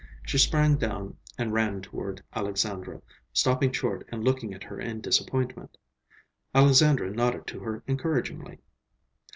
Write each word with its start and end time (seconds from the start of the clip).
She 0.25 0.39
sprang 0.39 0.77
down 0.77 1.15
and 1.37 1.53
ran 1.53 1.79
toward 1.83 2.23
Alexandra, 2.35 3.03
stopping 3.33 3.71
short 3.71 4.03
and 4.11 4.23
looking 4.23 4.51
at 4.51 4.63
her 4.63 4.79
in 4.79 4.99
disappointment. 4.99 5.77
Alexandra 6.55 7.11
nodded 7.11 7.45
to 7.45 7.59
her 7.59 7.83
encouragingly. 7.87 8.57